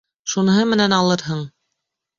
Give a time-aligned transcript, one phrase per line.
[0.31, 1.47] Шуныһы менән алырһың.